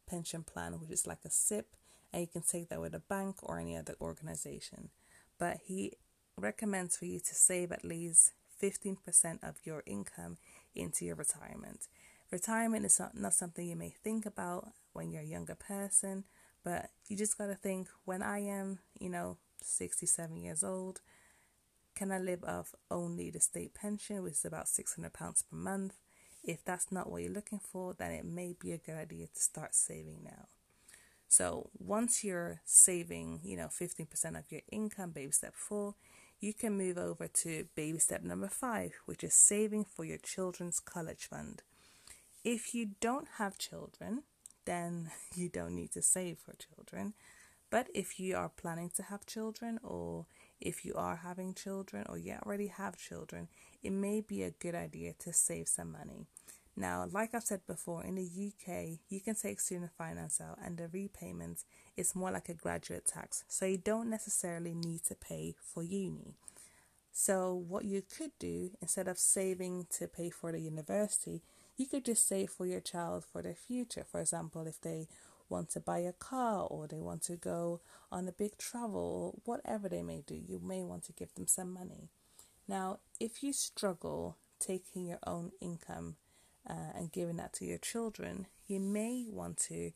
pension 0.09 0.43
plan, 0.43 0.81
which 0.81 0.91
is 0.91 1.07
like 1.07 1.25
a 1.25 1.31
SIPP, 1.31 1.77
and 2.13 2.23
you 2.23 2.29
can 2.29 2.43
take 2.43 2.69
that 2.69 2.81
with 2.81 2.95
a 2.95 3.01
bank 3.01 3.37
or 3.43 3.59
any 3.59 3.77
other 3.77 3.95
organization. 4.01 4.91
But 5.39 5.59
he 5.67 5.95
recommends 6.37 6.97
for 6.97 7.05
you 7.05 7.21
to 7.21 7.35
save 7.35 7.73
at 7.73 7.85
least 7.85 8.33
15% 8.63 8.97
of 9.43 9.57
your 9.65 9.83
income 9.87 10.39
into 10.75 11.05
your 11.05 11.17
retirement. 11.17 11.87
Retirement 12.31 12.85
is 12.85 12.99
not, 12.99 13.17
not 13.17 13.35
something 13.35 13.67
you 13.67 13.77
may 13.77 13.91
think 13.91 14.27
about 14.27 14.69
when 14.93 15.11
you're 15.11 15.23
a 15.23 15.27
younger 15.27 15.55
person, 15.55 16.25
but 16.65 16.91
you 17.09 17.17
just 17.17 17.39
got 17.39 17.47
to 17.47 17.55
think 17.55 17.89
when 18.05 18.23
I 18.23 18.41
am, 18.41 18.81
you 18.99 19.09
know, 19.09 19.39
67 19.63 20.37
years 20.37 20.63
old, 20.63 21.01
can 21.95 22.13
I 22.13 22.19
live 22.19 22.45
off 22.45 22.75
only 22.91 23.31
the 23.31 23.41
state 23.41 23.75
pension, 23.75 24.23
which 24.23 24.35
is 24.35 24.45
about 24.45 24.67
£600 24.67 25.13
per 25.13 25.57
month? 25.57 25.95
If 26.49 26.65
that's 26.65 26.91
not 26.91 27.11
what 27.11 27.23
you're 27.23 27.31
looking 27.31 27.61
for, 27.61 27.93
then 27.93 28.11
it 28.11 28.25
may 28.25 28.55
be 28.59 28.73
a 28.73 28.79
good 28.79 28.97
idea 28.97 29.27
to 29.27 29.41
start 29.41 29.75
saving 29.75 30.21
now. 30.25 30.47
So 31.29 31.69
once 31.79 32.25
you're 32.25 32.63
saving, 32.65 33.41
you 33.45 33.55
know, 33.55 33.69
15% 33.69 34.39
of 34.39 34.51
your 34.51 34.63
income, 34.73 35.11
baby 35.11 35.31
step 35.31 35.53
four, 35.55 35.95
you 36.41 36.55
can 36.55 36.79
move 36.79 36.97
over 36.97 37.29
to 37.29 37.67
baby 37.77 37.99
step 37.99 38.23
number 38.23 38.49
five, 38.49 38.93
which 39.05 39.23
is 39.23 39.35
saving 39.35 39.85
for 39.85 40.07
your 40.07 40.17
children's 40.17 40.81
college 40.81 41.29
fund. 41.29 41.61
If 42.43 42.75
you 42.75 42.93
don't 42.99 43.29
have 43.37 43.59
children, 43.59 44.23
then 44.65 45.11
you 45.35 45.51
don't 45.51 45.75
need 45.75 45.93
to 45.93 46.03
save 46.03 46.39
for 46.39 46.55
children. 46.55 47.13
But 47.69 47.89
if 47.95 48.19
you 48.19 48.37
are 48.37 48.49
planning 48.49 48.91
to 48.97 49.03
have 49.03 49.27
children, 49.27 49.79
or 49.83 50.25
if 50.61 50.85
you 50.85 50.95
are 50.95 51.17
having 51.17 51.55
children, 51.55 52.05
or 52.09 52.19
you 52.19 52.37
already 52.45 52.69
have 52.69 52.97
children, 52.97 53.49
it 53.83 53.91
may 53.93 54.21
be 54.21 54.43
a 54.43 54.51
good 54.51 54.75
idea 54.75 55.15
to 55.21 55.33
save 55.33 55.69
some 55.69 55.93
money. 55.93 56.27
Now, 56.77 57.07
like 57.11 57.35
I've 57.35 57.43
said 57.43 57.67
before, 57.67 58.05
in 58.05 58.15
the 58.15 58.23
UK, 58.23 59.01
you 59.09 59.21
can 59.21 59.35
take 59.35 59.59
student 59.59 59.91
finance 59.99 60.41
out 60.41 60.59
and 60.65 60.77
the 60.77 60.87
repayment 60.87 61.65
is 61.97 62.15
more 62.15 62.31
like 62.31 62.49
a 62.49 62.55
graduate 62.55 63.05
tax. 63.05 63.43
So 63.49 63.67
you 63.67 63.79
don't 63.79 64.09
necessarily 64.09 64.75
need 64.75 65.03
to 65.05 65.17
pay 65.17 65.57
for 65.61 65.83
uni. 65.83 66.35
So, 67.11 67.53
what 67.53 67.85
you 67.85 68.03
could 68.03 68.31
do 68.39 68.71
instead 68.81 69.09
of 69.09 69.19
saving 69.19 69.87
to 69.99 70.07
pay 70.07 70.31
for 70.31 70.53
the 70.53 70.61
university, 70.61 71.43
you 71.77 71.87
could 71.87 72.05
just 72.05 72.29
save 72.29 72.51
for 72.51 72.65
your 72.65 72.81
child 72.81 73.25
for 73.25 73.43
their 73.43 73.57
future. 73.57 74.05
For 74.09 74.21
example, 74.21 74.69
if 74.69 74.81
they 74.81 75.09
want 75.49 75.71
to 75.71 75.81
buy 75.81 75.99
a 75.99 76.13
car 76.13 76.67
or 76.69 76.87
they 76.87 77.01
want 77.01 77.23
to 77.23 77.37
go 77.37 77.81
on 78.11 78.29
a 78.29 78.33
big 78.33 78.59
travel, 78.59 79.35
or 79.35 79.41
whatever 79.45 79.89
they 79.89 80.03
may 80.03 80.23
do, 80.27 80.35
you 80.35 80.61
may 80.63 80.83
want 80.83 81.05
to 81.05 81.13
give 81.13 81.35
them 81.35 81.47
some 81.47 81.73
money. 81.73 82.09
Now, 82.67 82.99
if 83.19 83.43
you 83.43 83.53
struggle 83.53 84.37
taking 84.61 85.07
your 85.07 85.19
own 85.27 85.53
income 85.61 86.17
uh, 86.69 86.93
and 86.95 87.13
giving 87.13 87.37
that 87.37 87.53
to 87.55 87.65
your 87.65 87.79
children, 87.79 88.47
you 88.67 88.81
may 88.81 89.27
want 89.29 89.57
to 89.69 89.93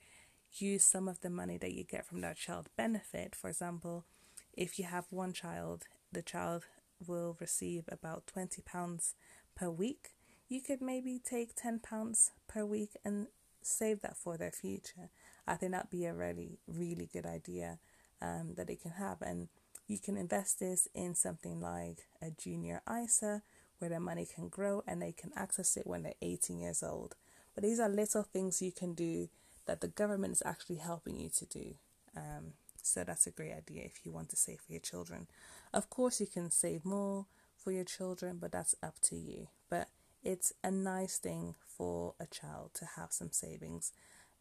use 0.55 0.85
some 0.85 1.09
of 1.09 1.21
the 1.21 1.31
money 1.31 1.59
that 1.59 1.73
you 1.73 1.85
get 1.85 2.07
from 2.07 2.21
that 2.23 2.37
child 2.37 2.69
benefit. 2.77 3.35
For 3.35 3.49
example, 3.49 4.05
if 4.53 4.79
you 4.79 4.85
have 4.85 5.07
one 5.11 5.33
child, 5.33 5.85
the 6.11 6.23
child 6.23 6.65
will 7.07 7.37
receive 7.41 7.85
about 7.89 8.31
£20 8.35 9.15
per 9.55 9.71
week. 9.71 10.11
You 10.49 10.61
could 10.61 10.83
maybe 10.83 11.19
take 11.19 11.55
£10 11.57 12.31
per 12.49 12.65
week 12.65 12.91
and 13.05 13.29
save 13.63 14.03
that 14.03 14.17
for 14.17 14.37
their 14.37 14.51
future. 14.51 15.11
I 15.47 15.55
think 15.55 15.73
that'd 15.73 15.91
be 15.91 16.07
a 16.07 16.15
really, 16.15 16.59
really 16.67 17.09
good 17.13 17.27
idea 17.27 17.79
um, 18.21 18.55
that 18.57 18.67
they 18.69 18.77
can 18.77 18.93
have. 18.93 19.21
And 19.23 19.49
you 19.89 19.99
can 19.99 20.17
invest 20.17 20.61
this 20.61 20.89
in 20.95 21.15
something 21.15 21.61
like 21.61 22.07
a 22.21 22.31
junior 22.31 22.83
ISA 22.89 23.43
where 23.79 23.91
their 23.91 24.01
money 24.01 24.27
can 24.33 24.49
grow 24.49 24.83
and 24.87 25.03
they 25.03 25.13
can 25.13 25.33
access 25.37 25.77
it 25.77 25.87
when 25.87 26.05
they're 26.05 26.15
18 26.23 26.61
years 26.61 26.83
old. 26.83 27.17
But 27.55 27.65
these 27.65 27.81
are 27.81 27.89
little 27.89 28.23
things 28.23 28.63
you 28.63 28.73
can 28.73 28.95
do 28.95 29.29
that 29.67 29.81
the 29.81 29.89
government 29.89 30.33
is 30.33 30.43
actually 30.47 30.77
helping 30.77 31.19
you 31.19 31.29
to 31.31 31.47
do. 31.47 31.75
Um, 32.17 32.55
so 32.83 33.05
that's 33.05 33.27
a 33.27 33.31
great 33.31 33.53
idea 33.53 33.83
if 33.85 34.05
you 34.05 34.13
want 34.13 34.31
to 34.31 34.37
save 34.37 34.61
for 34.61 34.73
your 34.73 34.81
children. 34.81 35.27
Of 35.73 35.91
course, 35.91 36.21
you 36.21 36.27
can 36.27 36.51
save 36.51 36.85
more 36.85 37.27
for 37.57 37.73
your 37.73 37.85
children, 37.85 38.39
but 38.41 38.53
that's 38.53 38.75
up 38.83 39.01
to 39.03 39.17
you. 39.17 39.49
But 39.71 39.89
it's 40.23 40.53
a 40.63 40.71
nice 40.71 41.19
thing 41.19 41.55
for 41.61 42.15
a 42.21 42.27
child 42.27 42.71
to 42.75 42.85
have 42.97 43.13
some 43.13 43.33
savings 43.33 43.93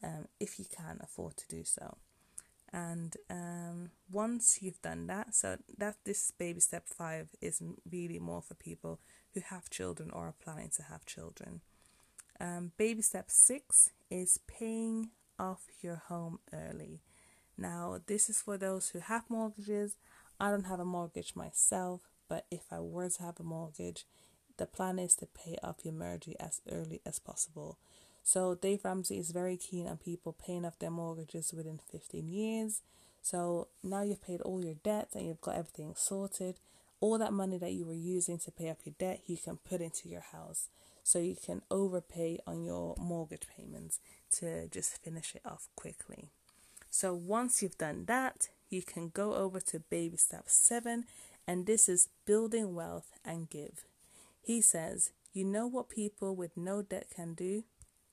um, 0.03 0.27
if 0.39 0.60
you 0.60 0.65
can 0.65 1.00
afford 1.01 1.38
to 1.38 1.48
do 1.48 1.63
so. 1.63 1.98
And 2.74 3.17
um, 3.29 3.91
once 4.10 4.60
you've 4.62 4.81
done 4.81 5.08
that, 5.08 5.36
so 5.36 5.58
that 5.77 5.98
this 6.05 6.31
baby 6.31 6.62
step 6.62 6.88
five 6.88 7.29
is 7.41 7.62
really 7.89 8.20
more 8.20 8.41
for 8.41 8.53
people 8.53 9.00
who 9.34 9.41
have 9.41 9.70
children 9.70 10.10
or 10.12 10.27
are 10.27 10.36
planning 10.41 10.72
to 10.77 10.84
have 10.84 11.05
children. 11.05 11.62
Um, 12.39 12.72
baby 12.77 13.01
step 13.01 13.25
six 13.29 13.91
is 14.10 14.39
paying 14.48 15.10
off 15.38 15.63
your 15.81 15.98
home 16.08 16.39
early. 16.53 17.01
Now, 17.58 18.00
this 18.08 18.29
is 18.29 18.41
for 18.41 18.58
those 18.58 18.89
who 18.89 19.00
have 19.00 19.29
mortgages. 19.29 19.96
I 20.39 20.50
don't 20.50 20.65
have 20.65 20.79
a 20.79 20.86
mortgage 20.86 21.36
myself, 21.36 22.10
but 22.27 22.46
if 22.50 22.62
I 22.72 22.79
were 22.79 23.10
to 23.10 23.24
have 23.24 23.39
a 23.39 23.43
mortgage, 23.43 24.05
the 24.58 24.65
plan 24.65 24.98
is 24.98 25.15
to 25.15 25.25
pay 25.25 25.58
off 25.62 25.84
your 25.84 25.93
mortgage 25.93 26.36
as 26.39 26.62
early 26.72 27.01
as 27.05 27.20
possible. 27.20 27.77
So, 28.23 28.55
Dave 28.55 28.85
Ramsey 28.85 29.17
is 29.17 29.31
very 29.31 29.57
keen 29.57 29.87
on 29.87 29.97
people 29.97 30.33
paying 30.33 30.65
off 30.65 30.79
their 30.79 30.91
mortgages 30.91 31.53
within 31.53 31.79
15 31.91 32.27
years. 32.27 32.81
So, 33.21 33.67
now 33.83 34.01
you've 34.01 34.23
paid 34.23 34.41
all 34.41 34.63
your 34.63 34.75
debts 34.75 35.15
and 35.15 35.27
you've 35.27 35.41
got 35.41 35.55
everything 35.55 35.93
sorted 35.95 36.57
all 37.01 37.17
that 37.17 37.33
money 37.33 37.57
that 37.57 37.73
you 37.73 37.83
were 37.83 37.93
using 37.93 38.37
to 38.37 38.51
pay 38.51 38.69
off 38.69 38.85
your 38.85 38.95
debt, 38.97 39.21
you 39.25 39.35
can 39.35 39.57
put 39.57 39.81
into 39.81 40.07
your 40.07 40.21
house. 40.21 40.69
So 41.03 41.17
you 41.17 41.35
can 41.35 41.63
overpay 41.71 42.39
on 42.45 42.63
your 42.63 42.95
mortgage 42.97 43.47
payments 43.57 43.99
to 44.37 44.67
just 44.67 45.03
finish 45.03 45.35
it 45.35 45.41
off 45.43 45.67
quickly. 45.75 46.29
So 46.91 47.13
once 47.13 47.61
you've 47.61 47.77
done 47.79 48.05
that, 48.05 48.49
you 48.69 48.83
can 48.83 49.09
go 49.09 49.33
over 49.33 49.59
to 49.59 49.79
baby 49.79 50.15
step 50.15 50.43
seven, 50.45 51.05
and 51.47 51.65
this 51.65 51.89
is 51.89 52.09
building 52.25 52.75
wealth 52.75 53.11
and 53.25 53.49
give. 53.49 53.83
He 54.41 54.61
says, 54.61 55.11
You 55.33 55.43
know 55.43 55.65
what 55.65 55.89
people 55.89 56.35
with 56.35 56.55
no 56.55 56.83
debt 56.83 57.07
can 57.13 57.33
do? 57.33 57.63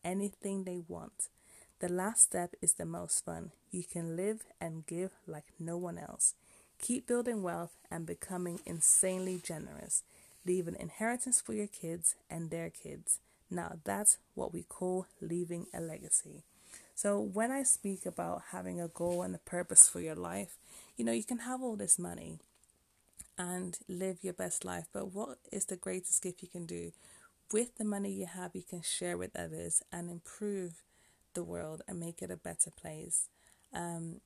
Anything 0.09 0.65
they 0.65 0.81
want. 0.89 1.29
The 1.81 1.89
last 1.89 2.23
step 2.23 2.55
is 2.63 2.73
the 2.73 2.87
most 2.87 3.25
fun. 3.25 3.53
You 3.71 3.85
can 3.85 4.17
live 4.17 4.41
and 4.61 4.87
give 4.87 5.11
like 5.27 5.45
no 5.61 5.77
one 5.77 5.99
else. 5.99 6.35
Keep 6.79 7.07
building 7.07 7.43
wealth 7.43 7.77
and 7.91 8.07
becoming 8.07 8.61
insanely 8.65 9.39
generous. 9.43 10.03
Leave 10.47 10.67
an 10.67 10.77
inheritance 10.77 11.41
for 11.43 11.53
your 11.53 11.67
kids 11.67 12.15
and 12.31 12.51
their 12.51 12.71
kids. 12.71 13.19
Now, 13.51 13.79
that's 13.85 14.17
what 14.35 14.53
we 14.53 14.63
call 14.63 15.07
leaving 15.21 15.67
a 15.75 15.81
legacy. 15.81 16.43
So, 16.95 17.21
when 17.21 17.51
I 17.51 17.63
speak 17.63 18.07
about 18.07 18.43
having 18.53 18.81
a 18.81 18.89
goal 18.89 19.23
and 19.23 19.35
a 19.35 19.39
purpose 19.57 19.89
for 19.89 20.01
your 20.01 20.15
life, 20.17 20.57
you 20.97 21.05
know, 21.05 21.13
you 21.13 21.25
can 21.25 21.41
have 21.41 21.63
all 21.63 21.77
this 21.77 21.99
money 21.99 22.39
and 23.39 23.79
live 23.89 24.19
your 24.23 24.33
best 24.35 24.65
life, 24.65 24.87
but 24.93 25.13
what 25.13 25.39
is 25.53 25.67
the 25.67 25.77
greatest 25.77 26.23
gift 26.23 26.43
you 26.43 26.49
can 26.49 26.67
do? 26.67 26.93
With 27.53 27.79
the 27.79 27.85
money 27.85 28.11
you 28.11 28.27
have, 28.27 28.55
you 28.55 28.63
can 28.63 28.83
share 28.83 29.17
with 29.17 29.35
others 29.35 29.83
and 29.91 30.11
improve 30.11 30.83
the 31.35 31.45
world 31.45 31.83
and 31.89 31.99
make 31.99 32.21
it 32.21 32.31
a 32.31 32.37
better 32.37 32.71
place. 32.71 33.29
Um, 33.73 34.21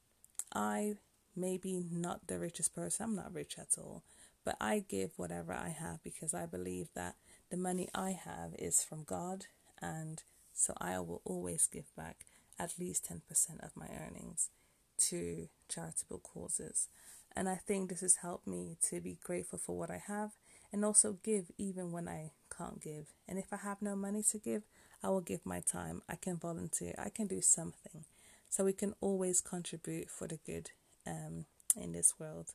I 0.53 0.95
maybe 1.37 1.85
not 1.91 2.27
the 2.27 2.39
richest 2.39 2.75
person, 2.75 3.05
I'm 3.05 3.17
not 3.17 3.33
rich 3.33 3.57
at 3.59 3.79
all, 3.79 4.03
but 4.45 4.57
I 4.61 4.85
give 4.87 5.13
whatever 5.17 5.53
I 5.53 5.69
have 5.69 6.03
because 6.03 6.35
I 6.35 6.47
believe 6.47 6.89
that 6.95 7.15
the 7.51 7.57
money 7.57 7.89
I 7.95 8.11
have 8.11 8.55
is 8.59 8.83
from 8.83 9.05
God, 9.05 9.47
and 9.81 10.23
so 10.53 10.75
I 10.79 10.99
will 10.99 11.23
always 11.25 11.67
give 11.67 11.95
back 11.97 12.27
at 12.59 12.79
least 12.79 13.09
10% 13.09 13.65
of 13.65 13.77
my 13.77 13.89
earnings 13.89 14.51
to 14.99 15.49
charitable 15.69 16.19
causes. 16.19 16.89
And 17.35 17.49
I 17.49 17.55
think 17.55 17.89
this 17.89 18.01
has 18.01 18.17
helped 18.17 18.47
me 18.47 18.77
to 18.91 19.01
be 19.01 19.19
grateful 19.23 19.59
for 19.59 19.79
what 19.79 19.91
I 19.91 20.03
have 20.07 20.33
and 20.73 20.85
also 20.85 21.17
give 21.23 21.51
even 21.59 21.93
when 21.93 22.09
I 22.09 22.33
can't 22.57 22.81
give. 22.81 23.09
And 23.29 23.39
if 23.39 23.53
I 23.53 23.57
have 23.57 23.83
no 23.83 23.95
money 23.95 24.23
to 24.31 24.39
give, 24.39 24.63
I 25.03 25.09
will 25.09 25.21
give 25.21 25.45
my 25.45 25.61
time. 25.61 26.03
I 26.09 26.17
can 26.17 26.37
volunteer. 26.37 26.95
I 26.99 27.09
can 27.09 27.27
do 27.27 27.41
something. 27.41 28.05
So 28.49 28.65
we 28.65 28.73
can 28.73 28.95
always 29.01 29.41
contribute 29.41 30.11
for 30.11 30.29
the 30.29 30.39
good 30.45 30.71
um, 31.07 31.47
in 31.77 31.93
this 31.93 32.15
world. 32.19 32.53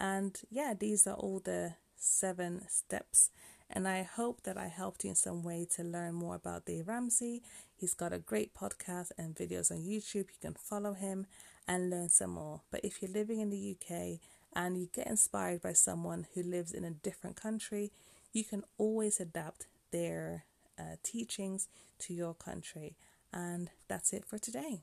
And 0.00 0.38
yeah, 0.50 0.74
these 0.78 1.06
are 1.06 1.14
all 1.14 1.40
the 1.40 1.74
seven 1.96 2.62
steps. 2.68 3.30
And 3.70 3.88
I 3.88 4.02
hope 4.02 4.42
that 4.42 4.58
I 4.58 4.68
helped 4.68 5.04
you 5.04 5.10
in 5.10 5.16
some 5.16 5.42
way 5.42 5.66
to 5.76 5.82
learn 5.82 6.14
more 6.14 6.34
about 6.34 6.66
Dave 6.66 6.88
Ramsey. 6.88 7.42
He's 7.74 7.94
got 7.94 8.12
a 8.12 8.18
great 8.18 8.54
podcast 8.54 9.12
and 9.16 9.34
videos 9.34 9.70
on 9.70 9.78
YouTube. 9.78 10.14
You 10.14 10.40
can 10.40 10.54
follow 10.54 10.94
him 10.94 11.26
and 11.66 11.90
learn 11.90 12.08
some 12.10 12.30
more. 12.30 12.60
But 12.70 12.80
if 12.84 13.00
you're 13.00 13.10
living 13.10 13.40
in 13.40 13.50
the 13.50 13.76
UK 13.76 14.20
and 14.54 14.78
you 14.78 14.88
get 14.92 15.06
inspired 15.06 15.62
by 15.62 15.72
someone 15.72 16.26
who 16.34 16.42
lives 16.42 16.72
in 16.72 16.84
a 16.84 16.90
different 16.90 17.36
country, 17.36 17.90
you 18.32 18.44
can 18.44 18.62
always 18.78 19.20
adapt 19.20 19.66
their 19.90 20.44
uh, 20.78 20.96
teachings 21.02 21.68
to 22.00 22.14
your 22.14 22.34
country. 22.34 22.96
And 23.32 23.70
that's 23.88 24.12
it 24.12 24.24
for 24.24 24.38
today. 24.38 24.82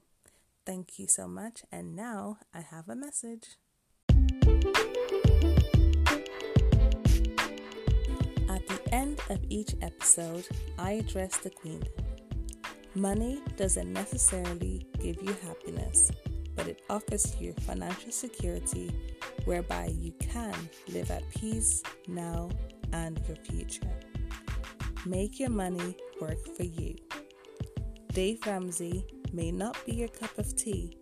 Thank 0.65 0.99
you 0.99 1.07
so 1.07 1.27
much. 1.27 1.63
And 1.71 1.95
now 1.95 2.37
I 2.53 2.61
have 2.61 2.89
a 2.89 2.95
message. 2.95 3.57
At 8.49 8.67
the 8.67 8.81
end 8.91 9.21
of 9.29 9.39
each 9.49 9.75
episode, 9.81 10.47
I 10.77 10.91
address 10.93 11.37
the 11.37 11.49
Queen. 11.49 11.83
Money 12.93 13.41
doesn't 13.55 13.91
necessarily 13.91 14.85
give 14.99 15.21
you 15.21 15.33
happiness, 15.47 16.11
but 16.55 16.67
it 16.67 16.81
offers 16.89 17.35
you 17.39 17.53
financial 17.53 18.11
security 18.11 18.91
whereby 19.45 19.93
you 19.97 20.11
can 20.19 20.55
live 20.89 21.11
at 21.11 21.29
peace 21.31 21.83
now 22.07 22.49
and 22.93 23.19
your 23.27 23.37
future. 23.37 23.91
Make 25.05 25.39
your 25.39 25.49
money 25.49 25.95
work 26.19 26.45
for 26.55 26.63
you. 26.63 26.95
Dave 28.13 28.45
Ramsey 28.45 29.05
may 29.33 29.51
not 29.51 29.77
be 29.85 29.93
your 29.93 30.09
cup 30.09 30.37
of 30.37 30.55
tea, 30.55 30.97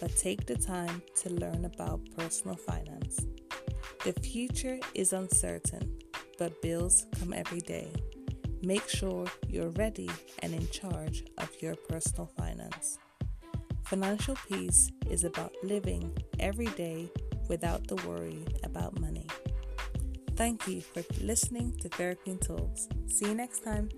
but 0.00 0.16
take 0.16 0.46
the 0.46 0.56
time 0.56 1.02
to 1.16 1.30
learn 1.30 1.64
about 1.64 2.00
personal 2.16 2.56
finance. 2.56 3.26
The 4.04 4.12
future 4.14 4.78
is 4.94 5.12
uncertain, 5.12 5.98
but 6.38 6.62
bills 6.62 7.06
come 7.18 7.32
every 7.32 7.60
day. 7.60 7.92
Make 8.62 8.88
sure 8.88 9.26
you're 9.48 9.70
ready 9.70 10.10
and 10.38 10.54
in 10.54 10.68
charge 10.70 11.24
of 11.38 11.50
your 11.60 11.74
personal 11.88 12.30
finance. 12.38 12.98
Financial 13.86 14.36
peace 14.48 14.90
is 15.10 15.24
about 15.24 15.52
living 15.62 16.16
every 16.38 16.66
day 16.66 17.10
without 17.52 17.86
the 17.86 17.96
worry 18.08 18.42
about 18.64 18.98
money. 18.98 19.26
Thank 20.36 20.66
you 20.66 20.80
for 20.80 21.04
listening 21.20 21.76
to 21.82 21.90
Therapy 21.90 22.20
Queen 22.24 22.38
Talks. 22.38 22.88
See 23.06 23.26
you 23.26 23.34
next 23.34 23.62
time. 23.62 23.90